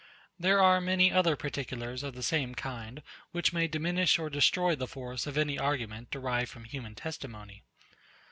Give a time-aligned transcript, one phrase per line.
[0.39, 3.03] There are many other particulars of the same kind,
[3.33, 7.61] which may diminish or destroy the force of any argument, derived from human testimony.